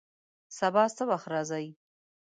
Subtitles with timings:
[0.57, 1.65] سبا څه وخت راځئ؟